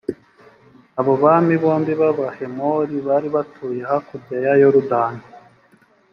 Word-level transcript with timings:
abo 0.99 1.13
bami 1.23 1.53
bombi 1.63 1.91
b’abahemori 1.99 2.95
bari 3.07 3.27
batuye 3.35 3.81
hakurya 3.89 4.37
ya 4.45 4.53
yorudani, 4.61 5.23